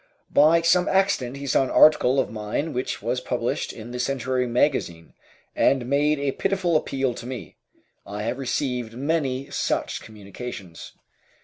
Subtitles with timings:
[0.31, 4.47] By some accident he saw an article of mine which was published in the "Century
[4.47, 5.13] Magazine,"
[5.55, 7.57] and made a pitiful appeal to me.
[8.03, 10.93] I have received many such communications.